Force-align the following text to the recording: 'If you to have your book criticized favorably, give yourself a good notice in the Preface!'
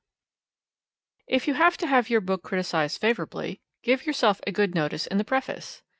'If 1.27 1.47
you 1.47 1.53
to 1.53 1.85
have 1.85 2.09
your 2.09 2.21
book 2.21 2.41
criticized 2.41 2.99
favorably, 2.99 3.61
give 3.83 4.07
yourself 4.07 4.41
a 4.47 4.51
good 4.51 4.73
notice 4.73 5.05
in 5.05 5.19
the 5.19 5.23
Preface!' 5.23 5.83